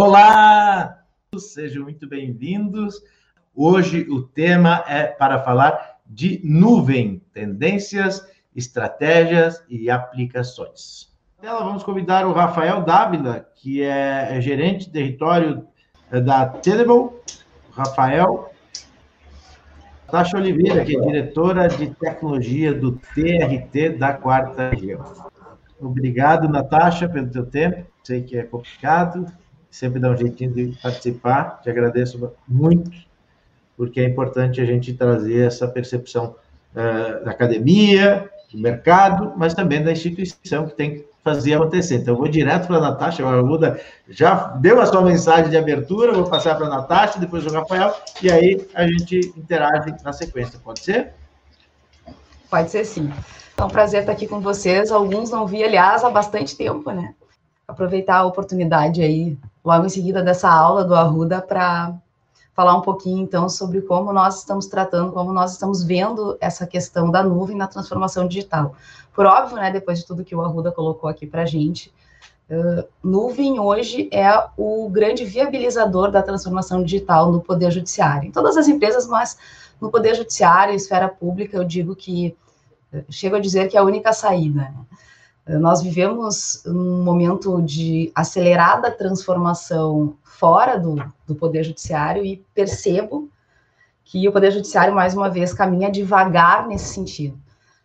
[0.00, 1.02] Olá,
[1.36, 3.02] sejam muito bem-vindos.
[3.52, 8.24] Hoje o tema é para falar de nuvem, tendências,
[8.54, 11.12] estratégias e aplicações.
[11.40, 15.66] Então, vamos convidar o Rafael Dávila, que é gerente de território
[16.12, 17.10] da Tenable.
[17.72, 18.52] Rafael.
[20.06, 25.04] Natasha Oliveira, que é diretora de tecnologia do TRT da quarta região.
[25.80, 27.84] Obrigado, Natasha, pelo teu tempo.
[28.04, 29.26] Sei que é complicado,
[29.70, 31.60] sempre dá um jeitinho de participar.
[31.62, 32.90] Te agradeço muito,
[33.76, 36.36] porque é importante a gente trazer essa percepção
[36.74, 41.96] uh, da academia, do mercado, mas também da instituição que tem que fazer acontecer.
[41.96, 45.56] Então, eu vou direto para a Natasha, a Arruda já deu a sua mensagem de
[45.56, 50.12] abertura, vou passar para a Natasha, depois o Rafael, e aí a gente interage na
[50.12, 51.12] sequência, pode ser?
[52.50, 53.12] Pode ser sim.
[53.58, 54.90] É um prazer estar aqui com vocês.
[54.90, 57.14] Alguns não vi, aliás, há bastante tempo, né?
[57.68, 61.94] Aproveitar a oportunidade aí, logo em seguida dessa aula do Arruda, para
[62.58, 67.08] falar um pouquinho, então, sobre como nós estamos tratando, como nós estamos vendo essa questão
[67.08, 68.74] da nuvem na transformação digital.
[69.14, 71.92] Por óbvio, né, depois de tudo que o Arruda colocou aqui para a gente,
[72.50, 78.28] uh, nuvem hoje é o grande viabilizador da transformação digital no Poder Judiciário.
[78.28, 79.38] Em todas as empresas, mas
[79.80, 82.34] no Poder Judiciário, esfera pública, eu digo que,
[82.92, 84.62] uh, chego a dizer que é a única saída.
[84.62, 84.74] Né?
[85.48, 90.96] Nós vivemos um momento de acelerada transformação fora do,
[91.26, 93.30] do Poder Judiciário e percebo
[94.04, 97.38] que o Poder Judiciário, mais uma vez, caminha devagar nesse sentido.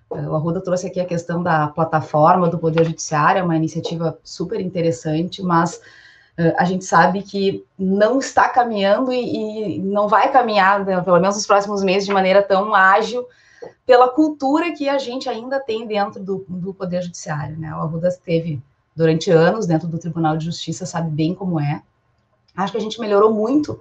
[0.10, 4.60] O Arruda trouxe aqui a questão da plataforma do Poder Judiciário, é uma iniciativa super
[4.60, 5.78] interessante, mas
[6.38, 11.20] uh, a gente sabe que não está caminhando e, e não vai caminhar, né, pelo
[11.20, 13.26] menos nos próximos meses, de maneira tão ágil
[13.86, 17.58] pela cultura que a gente ainda tem dentro do, do Poder Judiciário.
[17.58, 17.74] Né?
[17.74, 18.62] O Arruda esteve
[18.96, 21.82] durante anos dentro do Tribunal de Justiça, sabe bem como é.
[22.56, 23.74] Acho que a gente melhorou muito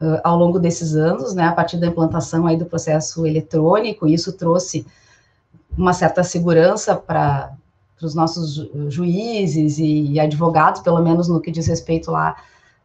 [0.00, 4.32] uh, ao longo desses anos, né, a partir da implantação aí do processo eletrônico, isso
[4.32, 4.86] trouxe
[5.76, 7.52] uma certa segurança para
[8.02, 12.36] os nossos juízes e, e, advogados, pelo menos no que diz respeito lá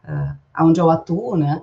[0.04, 1.60] uh, aonde eu atuo, né,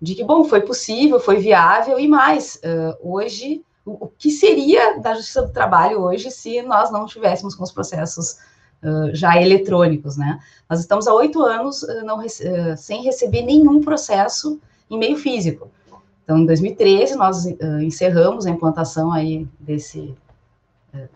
[0.00, 5.14] de que, bom, foi possível, foi viável, e mais, uh, hoje o, que seria da
[5.14, 8.38] Justiça do Trabalho hoje se nós não tivéssemos com os processos
[8.82, 10.40] uh, já eletrônicos, né?
[10.68, 14.58] Nós estamos há oito anos uh, não, uh, sem receber nenhum processo
[14.90, 15.70] em meio físico.
[16.22, 17.44] Então, em 2013, nós
[17.82, 20.16] encerramos a implantação aí desse,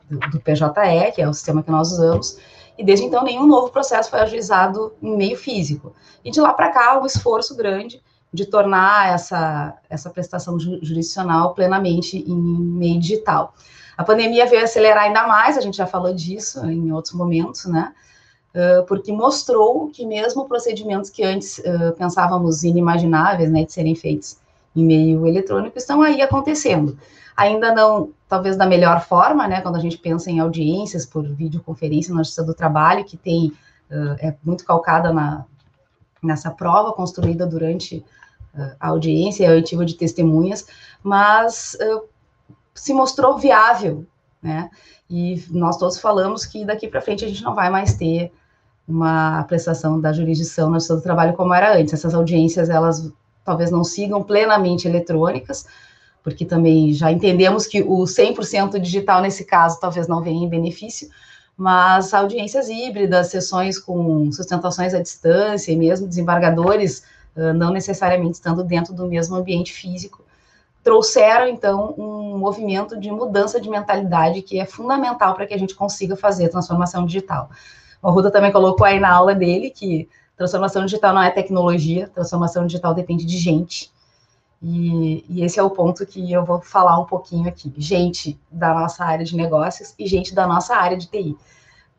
[0.06, 2.38] do, do PJE, que é o sistema que nós usamos,
[2.76, 5.94] e desde então nenhum novo processo foi ajuizado em meio físico.
[6.22, 8.02] E de lá para cá, um esforço grande
[8.32, 13.54] de tornar essa, essa prestação jurisdicional plenamente em meio digital.
[13.96, 17.92] A pandemia veio acelerar ainda mais, a gente já falou disso em outros momentos, né?
[18.86, 24.38] porque mostrou que mesmo procedimentos que antes uh, pensávamos inimagináveis, né, de serem feitos
[24.74, 26.98] em meio eletrônico, estão aí acontecendo.
[27.36, 32.12] Ainda não, talvez da melhor forma, né, quando a gente pensa em audiências por videoconferência
[32.12, 33.52] na Justiça do Trabalho, que tem,
[33.90, 35.44] uh, é muito calcada na,
[36.22, 38.04] nessa prova construída durante
[38.80, 40.66] a audiência e a oitiva de testemunhas,
[41.02, 42.08] mas uh,
[42.74, 44.06] se mostrou viável,
[44.42, 44.70] né?
[45.08, 48.32] E nós todos falamos que daqui para frente a gente não vai mais ter
[48.86, 51.94] uma prestação da jurisdição na do trabalho como era antes.
[51.94, 53.10] Essas audiências, elas
[53.44, 55.66] talvez não sigam plenamente eletrônicas,
[56.22, 61.08] porque também já entendemos que o 100% digital nesse caso talvez não venha em benefício,
[61.58, 67.02] mas audiências híbridas, sessões com sustentações à distância e mesmo desembargadores
[67.56, 70.24] não necessariamente estando dentro do mesmo ambiente físico,
[70.82, 75.74] trouxeram então um movimento de mudança de mentalidade que é fundamental para que a gente
[75.74, 77.50] consiga fazer transformação digital.
[78.00, 82.66] O Ruda também colocou aí na aula dele que transformação digital não é tecnologia, transformação
[82.66, 83.92] digital depende de gente.
[84.60, 87.72] E, e, esse é o ponto que eu vou falar um pouquinho aqui.
[87.76, 91.36] Gente da nossa área de negócios e gente da nossa área de TI.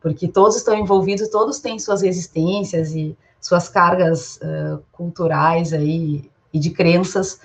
[0.00, 6.58] Porque todos estão envolvidos, todos têm suas resistências e suas cargas uh, culturais aí e
[6.58, 7.40] de crenças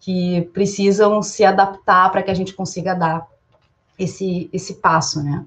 [0.00, 3.26] que precisam se adaptar para que a gente consiga dar
[3.98, 5.44] esse, esse passo, né?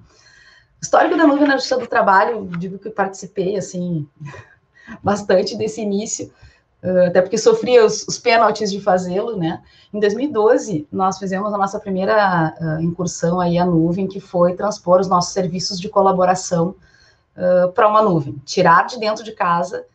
[0.81, 4.07] Histórico da nuvem na justiça do trabalho, digo que participei, assim,
[5.03, 6.31] bastante desse início,
[7.07, 9.61] até porque sofria os, os pênaltis de fazê-lo, né?
[9.93, 15.01] Em 2012, nós fizemos a nossa primeira uh, incursão aí à nuvem, que foi transpor
[15.01, 16.75] os nossos serviços de colaboração
[17.35, 19.85] uh, para uma nuvem, tirar de dentro de casa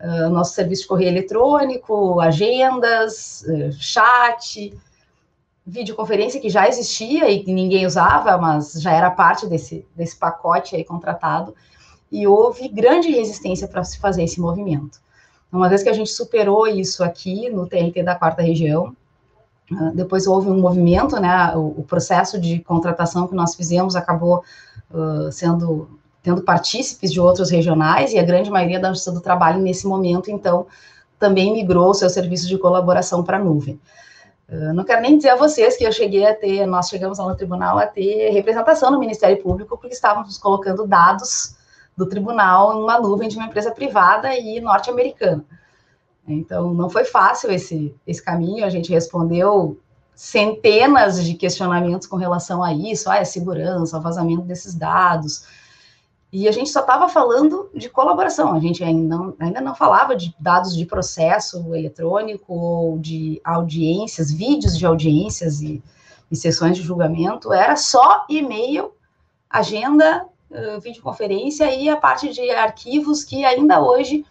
[0.00, 4.72] uh, nosso serviço de correio eletrônico, agendas, uh, chat,
[5.66, 10.74] videoconferência que já existia e que ninguém usava, mas já era parte desse, desse pacote
[10.74, 11.54] aí contratado,
[12.10, 15.00] e houve grande resistência para se fazer esse movimento.
[15.52, 18.94] Uma vez que a gente superou isso aqui no TRT da quarta região,
[19.72, 21.54] uh, depois houve um movimento, né?
[21.56, 24.44] O, processo de contratação que nós fizemos acabou
[24.90, 25.88] uh, sendo
[26.22, 30.30] tendo partícipes de outros regionais e a grande maioria da Justiça do Trabalho nesse momento,
[30.30, 30.66] então,
[31.18, 33.80] também migrou seu serviço de colaboração para a nuvem.
[34.46, 37.26] Uh, não quero nem dizer a vocês que eu cheguei a ter, nós chegamos lá
[37.26, 41.56] no tribunal a ter representação no Ministério Público, porque estávamos colocando dados
[41.96, 45.44] do tribunal em uma nuvem de uma empresa privada e norte-americana.
[46.26, 49.78] Então, não foi fácil esse, esse caminho, a gente respondeu
[50.14, 55.44] centenas de questionamentos com relação a isso, ah, a segurança, vazamento desses dados,
[56.32, 60.14] e a gente só estava falando de colaboração, a gente ainda não, ainda não falava
[60.14, 65.82] de dados de processo eletrônico ou de audiências, vídeos de audiências e,
[66.30, 68.92] e sessões de julgamento, era só e-mail,
[69.48, 74.24] agenda, uh, videoconferência e a parte de arquivos que ainda hoje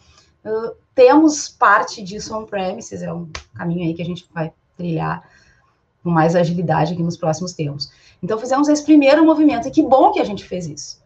[0.45, 5.23] uh, temos parte disso on-premises, é um caminho aí que a gente vai trilhar
[6.03, 7.91] com mais agilidade aqui nos próximos tempos.
[8.21, 10.99] Então fizemos esse primeiro movimento, e que bom que a gente fez isso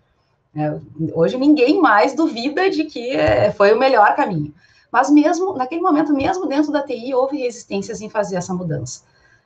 [0.56, 0.80] é,
[1.14, 4.54] hoje ninguém mais duvida de que é, foi o melhor caminho.
[4.92, 9.02] Mas mesmo naquele momento, mesmo dentro da TI, houve resistências em fazer essa mudança.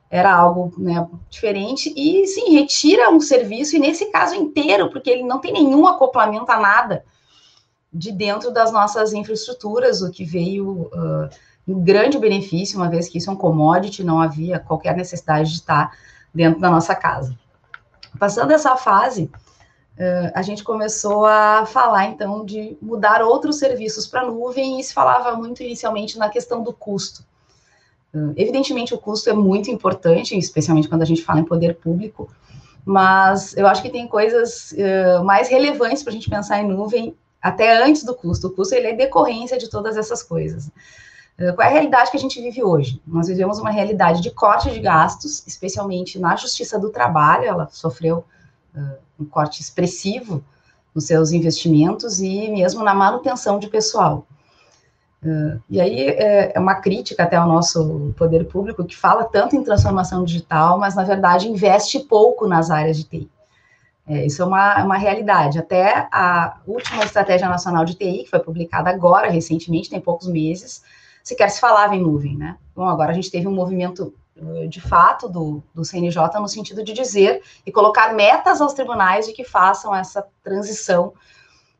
[0.09, 5.24] Era algo né, diferente e sim, retira um serviço, e nesse caso inteiro, porque ele
[5.24, 7.04] não tem nenhum acoplamento a nada
[7.92, 11.30] de dentro das nossas infraestruturas, o que veio uh,
[11.68, 15.56] um grande benefício, uma vez que isso é um commodity, não havia qualquer necessidade de
[15.56, 15.92] estar
[16.33, 17.38] dentro da nossa casa.
[18.18, 19.30] Passando essa fase,
[19.98, 24.83] Uh, a gente começou a falar, então, de mudar outros serviços para a nuvem e
[24.83, 27.25] se falava muito inicialmente na questão do custo.
[28.13, 32.30] Uh, evidentemente, o custo é muito importante, especialmente quando a gente fala em poder público,
[32.86, 37.15] mas eu acho que tem coisas uh, mais relevantes para a gente pensar em nuvem
[37.42, 38.48] até antes do custo.
[38.48, 40.71] O custo ele é decorrência de todas essas coisas.
[41.56, 43.00] Qual é a realidade que a gente vive hoje?
[43.06, 48.25] Nós vivemos uma realidade de corte de gastos, especialmente na justiça do trabalho, ela sofreu
[49.19, 50.44] um corte expressivo
[50.95, 54.25] nos seus investimentos e mesmo na manutenção de pessoal.
[55.24, 59.56] Uh, e aí é, é, uma crítica até ao nosso poder público que fala tanto
[59.56, 63.31] em transformação digital, mas na verdade investe pouco nas áreas de TI.
[64.08, 65.60] É, isso é uma, uma realidade.
[65.60, 70.81] Até a última estratégia nacional de TI, que foi publicada agora, recentemente, tem poucos meses,
[71.24, 72.56] sequer se falava em nuvem, né?
[72.75, 76.84] Bom, agora a gente teve um movimento eh, de fato do, do CNJ no sentido
[76.84, 81.12] de dizer e colocar metas aos tribunais de que façam essa transição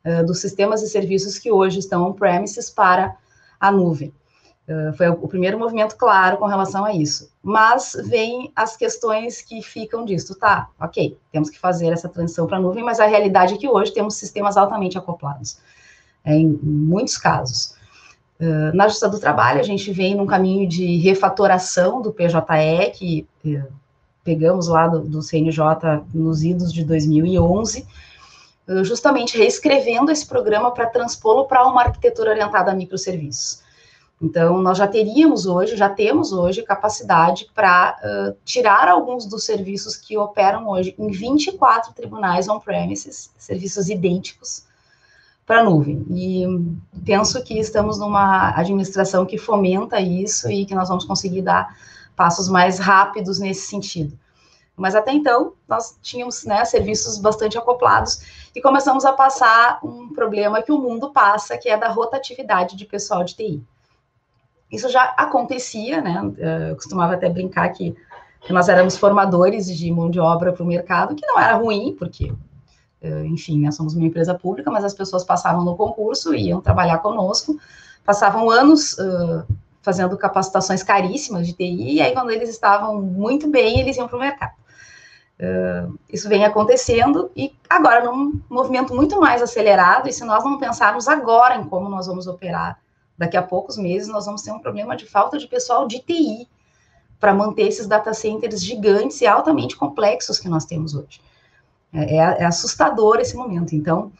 [0.04, 3.16] uh, dos sistemas e serviços que hoje estão on-premises para
[3.60, 4.14] a nuvem.
[4.68, 7.32] Uh, foi o, primeiro movimento claro com relação a isso.
[7.42, 10.36] Mas vem as questões que ficam disso.
[10.36, 13.68] Tá, ok, temos que fazer essa transição para a nuvem, mas a realidade é que
[13.68, 15.60] hoje temos sistemas altamente acoplados,
[16.26, 17.78] é, em muitos casos.
[18.40, 23.28] Uh, na Justiça do Trabalho, a gente vem num caminho de refatoração do PJE, que
[23.46, 23.74] uh,
[24.24, 27.86] pegamos lá do, do, CNJ nos idos de 2011, uh,
[28.84, 33.66] justamente reescrevendo esse programa para transpô-lo para uma arquitetura orientada a microserviços.
[34.22, 40.18] Então, nós já teríamos hoje, já temos hoje capacidade para tirar alguns dos serviços que
[40.18, 44.66] operam hoje em 24 tribunais on-premises, serviços idênticos,
[45.46, 46.06] para a nuvem.
[46.10, 46.46] E
[47.06, 51.74] penso que estamos numa administração que fomenta isso e que nós vamos conseguir dar
[52.16, 54.18] passos mais rápidos nesse sentido.
[54.78, 60.62] Mas até então, nós tínhamos né, serviços bastante acoplados e começamos a passar um problema
[60.62, 63.64] que o mundo passa, que é da rotatividade de pessoal de TI.
[64.72, 66.22] Isso já acontecia, né?
[66.70, 67.96] Eu costumava até brincar que,
[68.50, 72.32] nós éramos formadores de mão de obra para o mercado, que não era ruim, porque
[73.02, 77.00] eh, enfim, nós somos uma empresa pública, mas as pessoas passavam no concurso, iam trabalhar
[77.00, 77.60] conosco,
[78.06, 79.46] passavam anos uh,
[79.82, 84.16] fazendo capacitações caríssimas de TI, e aí quando eles estavam muito bem, eles iam para
[84.16, 84.54] o mercado.
[85.40, 90.58] Uh, isso vem acontecendo, e agora num movimento muito mais acelerado, e se nós não
[90.58, 92.80] pensarmos agora em como nós vamos operar
[93.16, 96.48] daqui a poucos meses, nós vamos ter um problema de falta de pessoal de TI
[97.20, 101.22] para manter esses data centers gigantes e altamente complexos que nós temos hoje.
[101.94, 103.76] É, é, é assustador esse momento.
[103.76, 104.12] Então,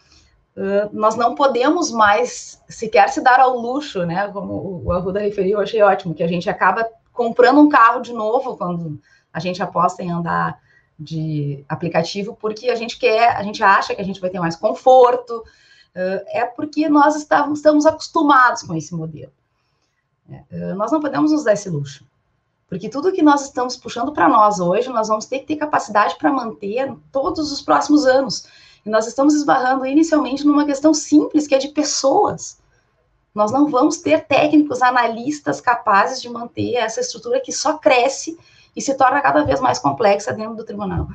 [0.56, 4.28] uh, nós não podemos mais sequer se dar ao luxo, né?
[4.30, 8.14] Como o Arruda referiu, eu achei ótimo, que a gente acaba comprando um carro de
[8.14, 9.00] novo quando
[9.34, 10.60] a gente aposta em andar
[11.00, 14.56] de aplicativo, porque a gente quer, a gente acha que a gente vai ter mais
[14.56, 15.44] conforto,
[16.28, 19.32] é porque nós estamos, estamos acostumados com esse modelo.
[20.30, 22.06] Uh, nós não podemos nos dar esse luxo.
[22.70, 26.18] Porque tudo que nós estamos puxando para nós hoje, nós vamos ter que ter capacidade
[26.18, 28.46] para manter todos os próximos anos.
[28.86, 32.60] E nós estamos esbarrando inicialmente numa questão simples, que é de pessoas.
[33.34, 38.38] nós não vamos ter técnicos, analistas capazes de manter essa estrutura que só cresce
[38.78, 41.08] e se torna cada vez mais complexa dentro do tribunal.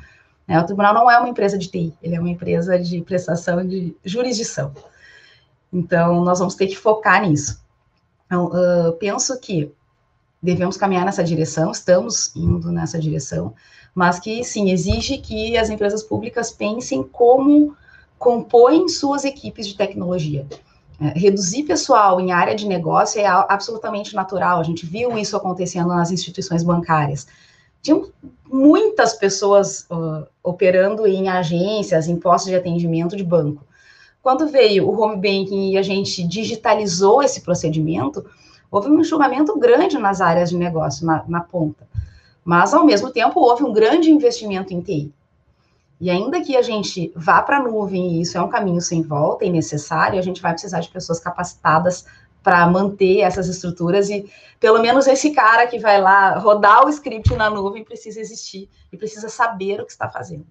[0.45, 3.65] É, o tribunal não é uma empresa de TI, ele é uma empresa de prestação
[3.65, 4.73] de jurisdição.
[5.71, 7.63] Então, nós vamos ter que focar nisso.
[8.25, 9.71] Então, uh, penso que
[10.41, 13.53] devemos caminhar nessa direção, estamos indo nessa direção,
[13.95, 17.75] mas que sim, exige que as empresas públicas pensem como
[18.17, 20.45] compõem suas equipes de tecnologia.
[20.99, 25.89] É, reduzir pessoal em área de negócio é absolutamente natural, a gente viu isso acontecendo
[25.89, 27.27] nas instituições bancárias.
[27.83, 28.09] Tinham
[28.49, 33.63] muitas pessoas uh, operando em agências, em postos de atendimento de banco.
[34.21, 38.25] Quando veio o home banking e a gente digitalizou esse procedimento,
[38.71, 41.85] houve um enxugamento grande nas áreas de negócio, na, na ponta.
[42.43, 45.13] Mas, ao mesmo tempo, houve um grande investimento em TI.
[45.99, 49.01] E ainda que a gente vá para a nuvem, e isso é um caminho sem
[49.01, 52.05] volta e necessário, a gente vai precisar de pessoas capacitadas
[52.43, 57.33] para manter essas estruturas e pelo menos esse cara que vai lá rodar o script
[57.35, 60.45] na nuvem precisa existir e precisa saber o que está fazendo.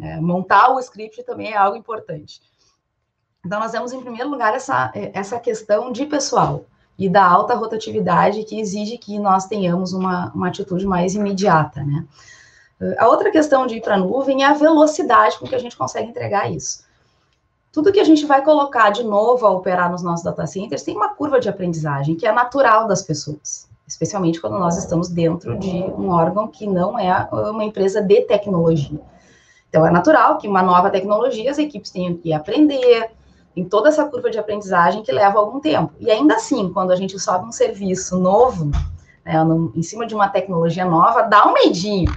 [0.00, 2.40] É, montar o script também é algo importante.
[3.44, 6.66] Então, nós temos, em primeiro lugar, essa, essa questão de pessoal
[6.98, 12.06] e da alta rotatividade que exige que nós tenhamos uma, uma atitude mais imediata, né?
[12.98, 15.76] A outra questão de ir para a nuvem é a velocidade com que a gente
[15.76, 16.82] consegue entregar isso.
[17.72, 20.96] Tudo que a gente vai colocar de novo a operar nos nossos data centers tem
[20.96, 25.68] uma curva de aprendizagem que é natural das pessoas, especialmente quando nós estamos dentro de
[25.68, 29.00] um órgão que não é uma empresa de tecnologia.
[29.68, 33.12] Então, é natural que uma nova tecnologia as equipes tenham que aprender,
[33.54, 35.92] em toda essa curva de aprendizagem que leva algum tempo.
[36.00, 38.70] E ainda assim, quando a gente sobe um serviço novo,
[39.24, 39.34] né,
[39.74, 42.12] em cima de uma tecnologia nova, dá um medinho,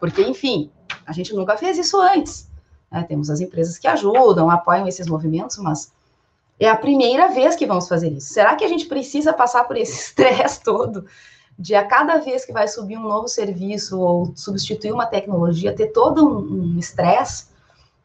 [0.00, 0.70] porque, enfim,
[1.06, 2.50] a gente nunca fez isso antes.
[2.90, 3.04] Né?
[3.08, 5.92] Temos as empresas que ajudam, apoiam esses movimentos, mas
[6.58, 8.32] é a primeira vez que vamos fazer isso.
[8.32, 11.06] Será que a gente precisa passar por esse estresse todo
[11.58, 15.88] de a cada vez que vai subir um novo serviço ou substituir uma tecnologia ter
[15.88, 17.46] todo um estresse?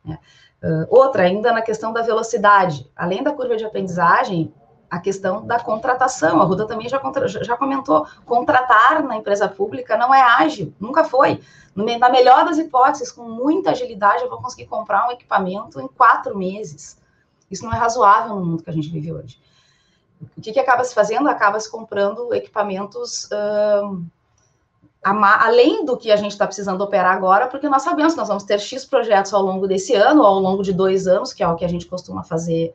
[0.06, 0.20] Um né?
[0.64, 4.54] Uh, outra, ainda na questão da velocidade, além da curva de aprendizagem,
[4.92, 6.42] a questão da contratação.
[6.42, 11.06] A Ruda também já, contra, já comentou: contratar na empresa pública não é ágil, nunca
[11.06, 11.42] foi.
[11.74, 16.38] Na melhor das hipóteses, com muita agilidade, eu vou conseguir comprar um equipamento em quatro
[16.38, 17.00] meses.
[17.50, 19.40] Isso não é razoável no mundo que a gente vive hoje.
[20.38, 21.30] O que, que acaba se fazendo?
[21.30, 23.30] Acaba se comprando equipamentos.
[23.32, 24.06] Uh,
[25.04, 28.44] além do que a gente está precisando operar agora, porque nós sabemos que nós vamos
[28.44, 31.56] ter X projetos ao longo desse ano, ao longo de dois anos, que é o
[31.56, 32.74] que a gente costuma fazer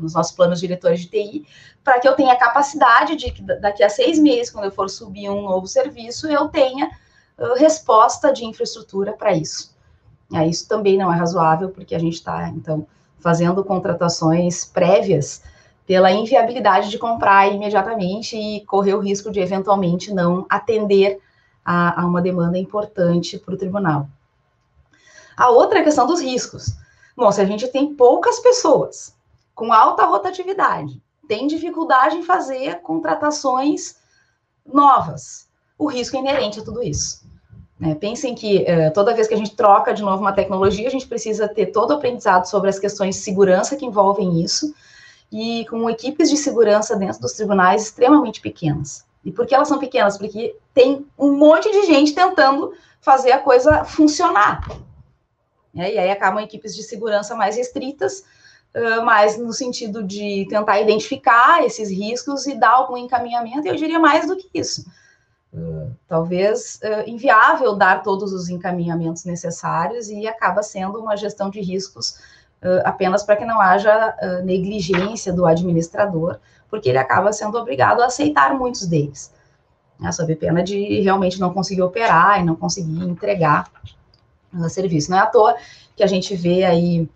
[0.00, 1.46] nos nossos planos diretores de TI,
[1.82, 5.30] para que eu tenha capacidade de que daqui a seis meses, quando eu for subir
[5.30, 6.90] um novo serviço, eu tenha
[7.38, 9.76] uh, resposta de infraestrutura para isso.
[10.34, 12.86] É, isso também não é razoável, porque a gente está, então,
[13.18, 15.42] fazendo contratações prévias
[15.86, 21.18] pela inviabilidade de comprar imediatamente e correr o risco de, eventualmente, não atender
[21.64, 24.06] a, a uma demanda importante para o tribunal.
[25.34, 26.76] A outra é a questão dos riscos.
[27.16, 29.16] Bom, se a gente tem poucas pessoas
[29.58, 33.96] com alta rotatividade, tem dificuldade em fazer contratações
[34.64, 37.26] novas, o risco é inerente a tudo isso.
[37.76, 37.96] Né?
[37.96, 41.08] Pensem que eh, toda vez que a gente troca de novo uma tecnologia, a gente
[41.08, 44.72] precisa ter todo o aprendizado sobre as questões de segurança que envolvem isso,
[45.30, 49.04] e com equipes de segurança dentro dos tribunais extremamente pequenas.
[49.24, 50.16] E por que elas são pequenas?
[50.16, 54.68] Porque tem um monte de gente tentando fazer a coisa funcionar.
[55.74, 58.24] E aí acabam equipes de segurança mais restritas,
[58.78, 63.98] uh, mais no sentido de tentar identificar esses riscos e dar algum encaminhamento, eu diria
[63.98, 64.86] mais do que isso.
[65.52, 71.60] Uh, talvez uh, inviável dar todos os encaminhamentos necessários e acaba sendo uma gestão de
[71.60, 72.18] riscos
[72.84, 78.52] apenas para que não haja negligência do administrador, porque ele acaba sendo obrigado a aceitar
[78.52, 79.32] muitos deles,
[79.96, 83.70] né, sob pena de realmente não conseguir operar e não conseguir entregar
[84.52, 85.08] o serviço.
[85.08, 85.54] Não é à toa
[85.94, 87.08] que a gente vê aí,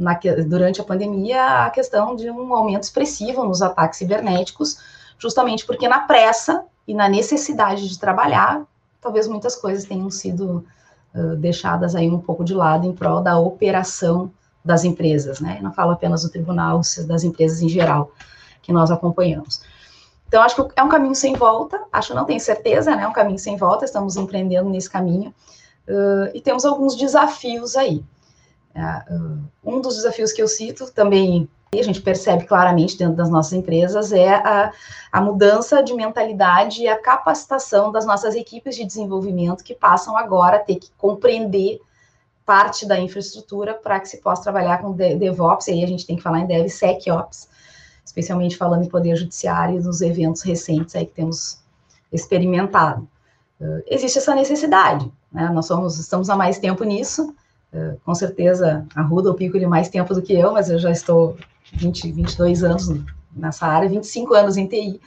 [0.00, 4.78] na, durante a pandemia, a questão de um aumento expressivo nos ataques cibernéticos,
[5.18, 8.62] justamente porque na pressa e na necessidade de trabalhar,
[8.98, 10.64] talvez muitas coisas tenham sido
[11.14, 14.32] uh, deixadas aí um pouco de lado em prol da operação
[14.64, 15.58] das empresas, né?
[15.62, 18.10] Não falo apenas do tribunal, das empresas em geral
[18.62, 19.62] que nós acompanhamos.
[20.28, 23.02] Então, acho que é um caminho sem volta, acho, não tenho certeza, né?
[23.02, 25.34] É um caminho sem volta, estamos empreendendo nesse caminho,
[25.88, 28.02] uh, e temos alguns desafios aí.
[28.74, 33.28] Uh, um dos desafios que eu cito também, e a gente percebe claramente dentro das
[33.28, 34.72] nossas empresas, é a,
[35.12, 40.56] a mudança de mentalidade e a capacitação das nossas equipes de desenvolvimento que passam agora
[40.56, 41.80] a ter que compreender
[42.44, 46.16] parte da infraestrutura para que se possa trabalhar com DevOps, e aí a gente tem
[46.16, 47.48] que falar em DevSecOps,
[48.04, 51.60] especialmente falando em poder judiciário e dos eventos recentes aí que temos
[52.12, 53.08] experimentado.
[53.60, 55.48] Uh, existe essa necessidade, né?
[55.50, 57.32] Nós somos, estamos há mais tempo nisso,
[58.04, 60.90] com certeza a Ruda, o Pico, ele mais tempo do que eu, mas eu já
[60.90, 61.36] estou
[61.72, 62.88] 20, 22 anos
[63.34, 65.00] nessa área, 25 anos em TI.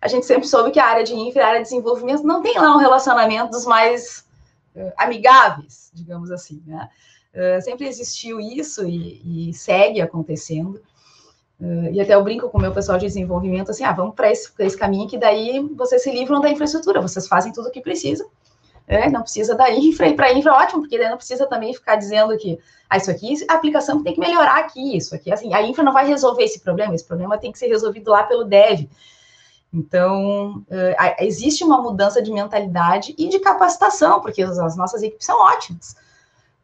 [0.00, 2.58] A gente sempre soube que a área de infra, a área de desenvolvimento, não tem
[2.58, 4.24] lá um relacionamento dos mais
[4.74, 6.88] uh, amigáveis, digamos assim, né?
[7.62, 10.80] sempre existiu isso e, e segue acontecendo.
[11.60, 14.32] Uh, e até eu brinco com o meu pessoal de desenvolvimento, assim, ah, vamos para
[14.32, 17.82] esse, esse, caminho que daí vocês se livram da infraestrutura, vocês fazem tudo o que
[17.82, 18.26] precisam,
[18.90, 21.94] é, não precisa da infra, e para infra ótimo, porque daí não precisa também ficar
[21.94, 25.62] dizendo que, ah, isso aqui, a aplicação tem que melhorar aqui, isso aqui, assim, a
[25.62, 28.88] infra não vai resolver esse problema, esse problema tem que ser resolvido lá pelo dev.
[29.72, 35.24] Então, uh, existe uma mudança de mentalidade e de capacitação, porque as, as nossas equipes
[35.24, 35.94] são ótimas,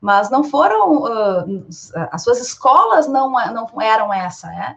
[0.00, 1.66] mas não foram, uh,
[2.10, 4.76] as suas escolas não, não eram essa, né?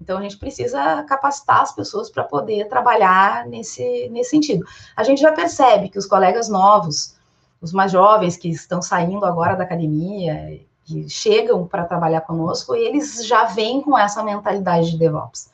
[0.00, 4.64] Então, a gente precisa capacitar as pessoas para poder trabalhar nesse, nesse sentido.
[4.96, 7.14] A gente já percebe que os colegas novos,
[7.60, 13.26] os mais jovens que estão saindo agora da academia, que chegam para trabalhar conosco, eles
[13.26, 15.50] já vêm com essa mentalidade de DevOps.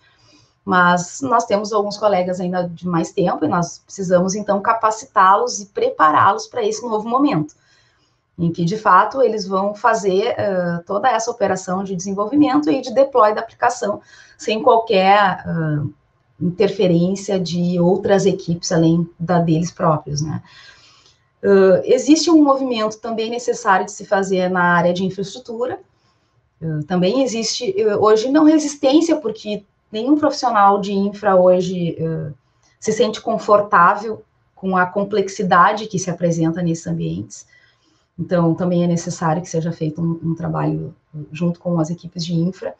[0.65, 5.67] Mas nós temos alguns colegas ainda de mais tempo e nós precisamos, então, capacitá-los e
[5.67, 7.55] prepará-los para esse novo momento
[8.38, 12.93] em que de fato eles vão fazer uh, toda essa operação de desenvolvimento e de
[12.93, 14.00] deploy da aplicação
[14.37, 15.93] sem qualquer uh,
[16.40, 20.43] interferência de outras equipes além da deles próprios, né?
[21.43, 25.78] Uh, existe um movimento também necessário de se fazer na área de infraestrutura.
[26.88, 29.62] também existe hoje não resistência, porque
[29.93, 31.97] nenhum profissional de infra hoje
[32.81, 34.23] se sente confortável
[34.55, 37.47] com a complexidade que se apresenta nesses ambientes.
[38.19, 40.95] Então, também é necessário que seja feito um, um trabalho
[41.31, 42.75] junto com as equipes de infra.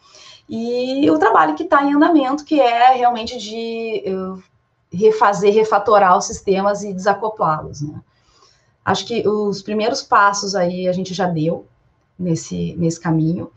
[0.49, 4.05] E o trabalho que está em andamento, que é realmente de
[4.93, 7.83] refazer, refatorar os sistemas e desacoplá-los.
[7.83, 8.01] Né?
[8.85, 11.67] Acho que os primeiros passos aí a gente já deu
[12.19, 13.51] nesse, nesse caminho.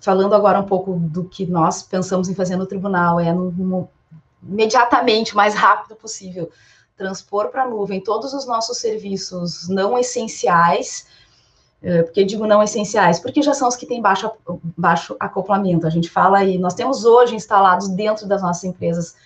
[0.00, 3.88] Falando agora um pouco do que nós pensamos em fazer no tribunal, é no, no,
[4.42, 6.50] imediatamente, o mais rápido possível,
[6.96, 11.06] transpor para a nuvem todos os nossos serviços não essenciais,
[11.82, 14.30] eh, porque digo não essenciais, porque já são os que têm baixo,
[14.76, 15.86] baixo acoplamento.
[15.86, 19.16] A gente fala aí, nós temos hoje instalados dentro das nossas empresas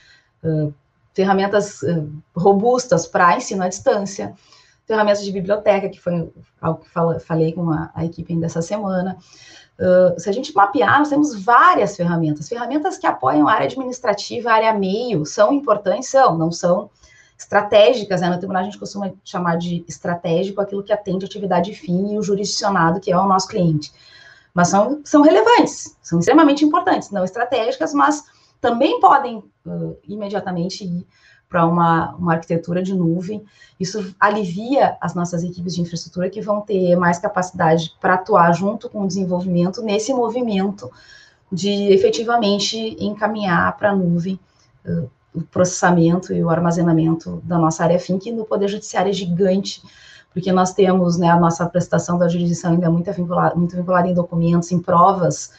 [0.43, 0.73] uh,
[1.13, 4.35] ferramentas uh, robustas para ensino à distância,
[4.87, 8.63] ferramentas de biblioteca, que foi algo que fala, falei com a, a equipe ainda essa
[8.63, 9.19] semana.
[9.79, 14.51] Uh, se a gente mapear, nós temos várias ferramentas, ferramentas que apoiam a área administrativa,
[14.51, 16.89] a área meio, são importantes, são, não são
[17.39, 18.31] estratégicas, né?
[18.31, 22.19] No tribunal a gente costuma chamar de estratégico aquilo que atende a atividade fim e
[22.19, 23.93] o jurisdicionado, que é o nosso cliente.
[24.55, 28.25] Mas são, são relevantes, são extremamente importantes, não estratégicas, mas
[28.61, 31.07] também podem uh, imediatamente ir
[31.49, 33.45] para uma, uma arquitetura de nuvem.
[33.79, 38.89] Isso alivia as nossas equipes de infraestrutura que vão ter mais capacidade para atuar junto
[38.89, 40.91] com o desenvolvimento nesse movimento
[41.53, 44.41] de efetivamente encaminhar para a nuvem
[44.87, 49.83] uh, o processamento e o armazenamento da nossa área que no Poder Judiciário é gigante,
[50.33, 54.15] porque nós temos, né, a nossa prestação da jurisdição ainda muito vinculada, muito vinculada em
[54.15, 55.53] documentos, em provas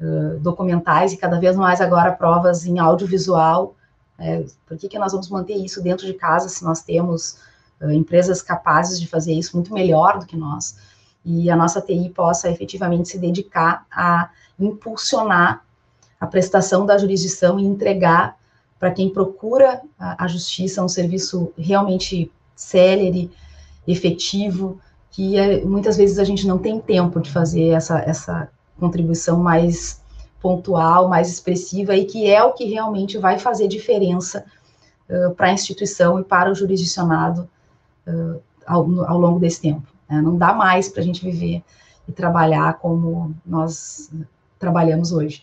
[0.00, 3.74] uh, documentais, e cada vez mais agora provas em audiovisual.
[4.16, 7.38] É, por que, que nós vamos manter isso dentro de casa se nós temos
[7.80, 10.76] uh, empresas capazes de fazer isso muito melhor do que nós?
[11.24, 15.64] E a nossa TI possa efetivamente se dedicar a impulsionar
[16.20, 18.39] a prestação da jurisdição e entregar
[18.80, 23.30] para quem procura a, a, justiça, um serviço realmente célere,
[23.86, 29.38] efetivo, que é, muitas vezes a gente não tem tempo de fazer essa, essa contribuição
[29.38, 30.00] mais
[30.40, 34.46] pontual, mais expressiva, e que é o que realmente vai fazer diferença
[35.10, 37.46] uh, para a instituição e para o jurisdicionado
[38.06, 39.86] uh, ao, ao, longo desse tempo.
[40.08, 40.22] Né?
[40.22, 41.62] Não dá mais para a gente viver
[42.08, 44.10] e trabalhar como nós
[44.58, 45.42] trabalhamos hoje.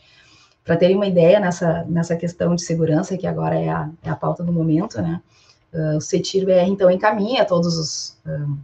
[0.67, 4.15] Para terem uma ideia nessa, nessa questão de segurança, que agora é a, é a
[4.15, 5.21] pauta do momento, né?
[5.73, 8.17] Uh, o CETIR-BR, então, encaminha todos os...
[8.25, 8.57] Uh,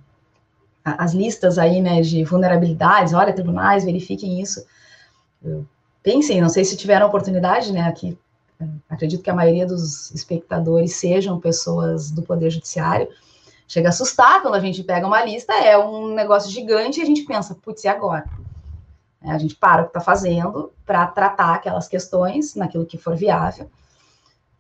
[0.86, 4.66] as listas aí, né, de vulnerabilidades, olha, tribunais, verifiquem isso.
[6.04, 8.18] Pensem, não sei se tiveram oportunidade, né, aqui,
[8.90, 13.08] acredito que a maioria dos espectadores sejam pessoas do Poder Judiciário,
[13.68, 17.06] chega a assustar quando a gente pega uma lista, é um negócio gigante e a
[17.06, 18.26] gente pensa, putz, e agora?
[19.24, 23.16] É, a gente para o que está fazendo para tratar aquelas questões naquilo que for
[23.16, 23.70] viável.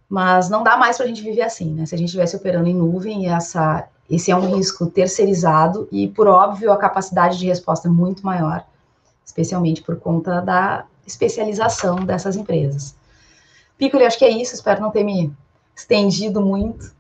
[0.08, 1.86] Mas não dá mais para a gente viver assim, né?
[1.86, 6.28] Se a gente estivesse operando em nuvem, essa, esse é um risco terceirizado e, por
[6.28, 8.65] óbvio, a capacidade de resposta é muito maior,
[9.26, 12.95] especialmente por conta da especialização dessas empresas.
[13.78, 15.34] Piccoli, acho que é isso, espero não ter me
[15.76, 16.93] estendido muito.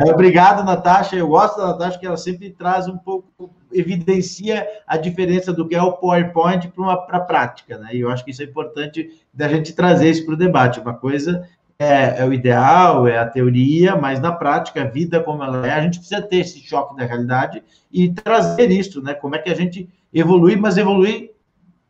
[0.00, 1.16] É, obrigado, Natasha.
[1.16, 5.74] Eu gosto da Natasha, que ela sempre traz um pouco, evidencia a diferença do que
[5.74, 7.90] é o PowerPoint para a prática, né?
[7.92, 10.78] E eu acho que isso é importante da gente trazer isso para o debate.
[10.78, 11.48] Uma coisa
[11.80, 15.72] é, é, o ideal, é a teoria, mas na prática, a vida como ela é,
[15.72, 19.14] a gente precisa ter esse choque da realidade e trazer isso, né?
[19.14, 21.32] Como é que a gente evolui, mas evolui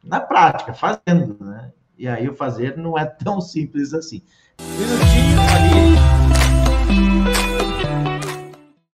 [0.02, 1.70] na prática, fazendo, né?
[1.98, 4.22] E aí o fazer não é tão simples assim.
[4.60, 6.07] Minutinho